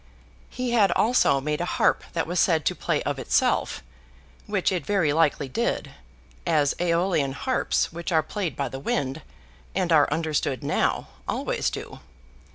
[0.49, 5.13] He had also made a harp that was said to play of itself—which it very
[5.13, 5.91] likely did,
[6.43, 9.21] as Æolian Harps, which are played by the wind,
[9.75, 11.99] and are understood now, always do.